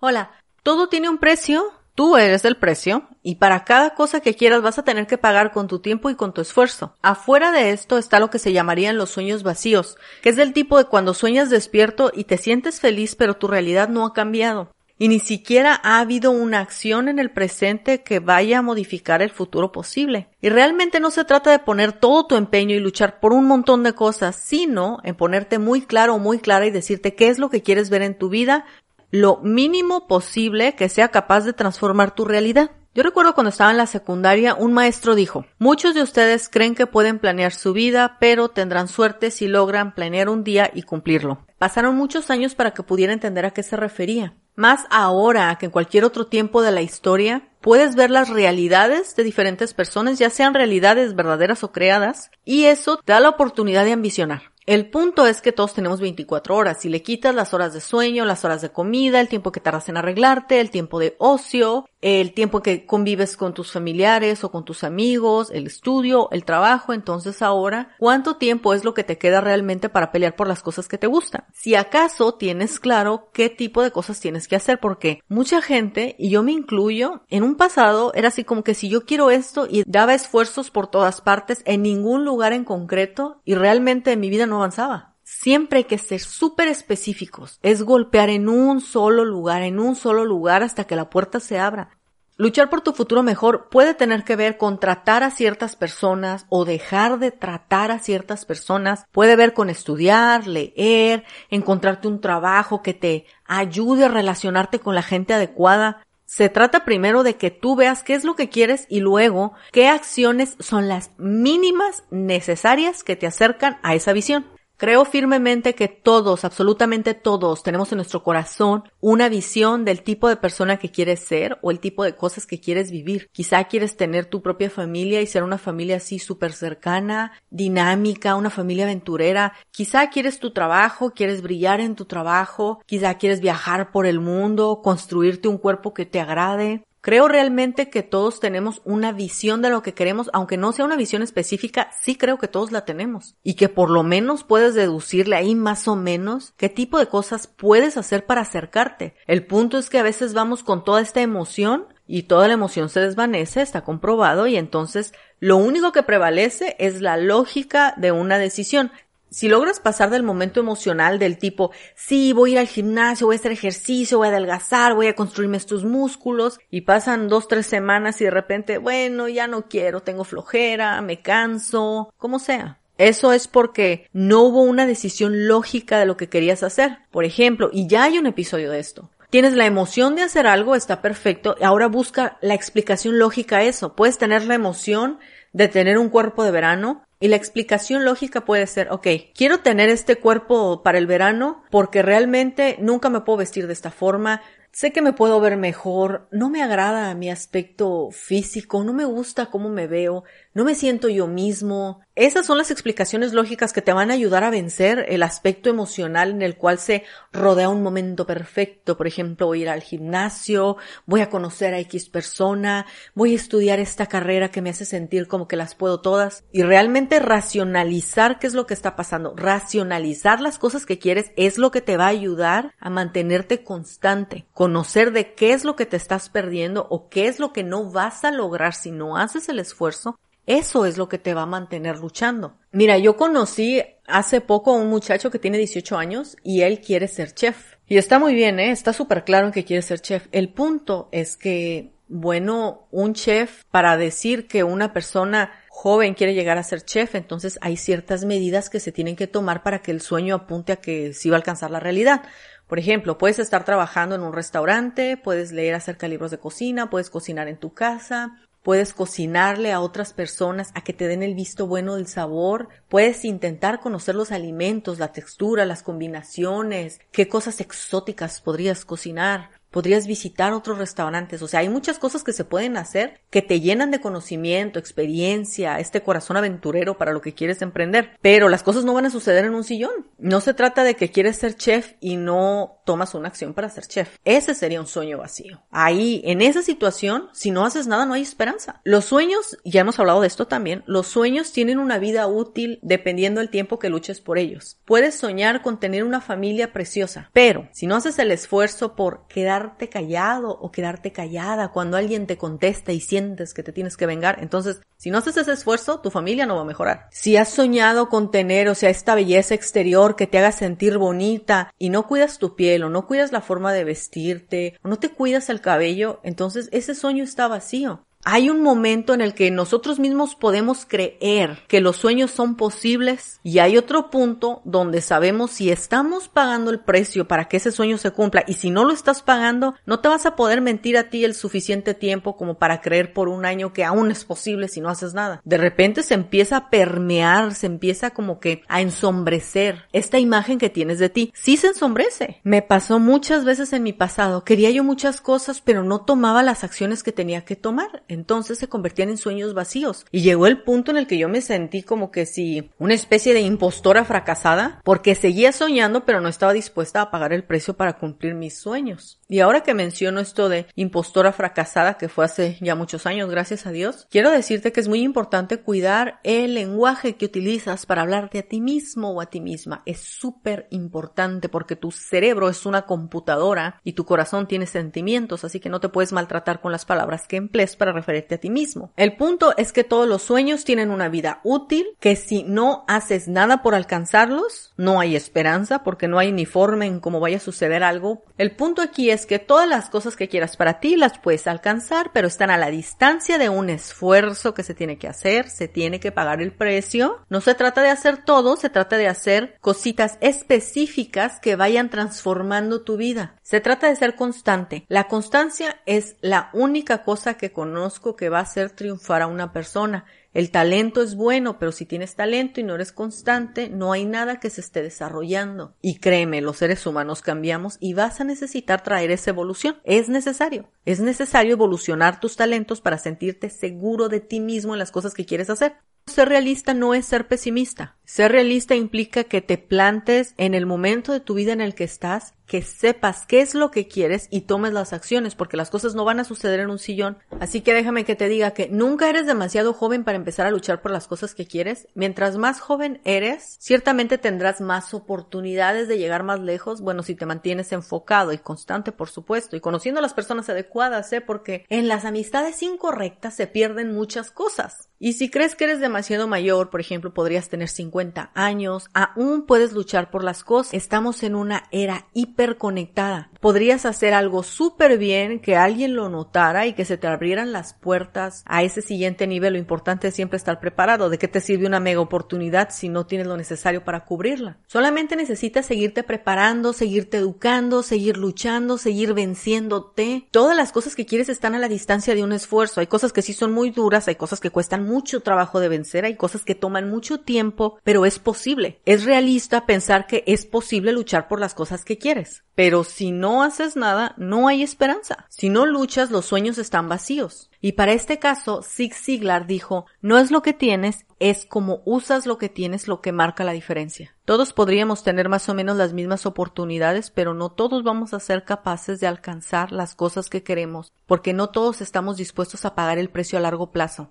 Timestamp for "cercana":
126.52-127.32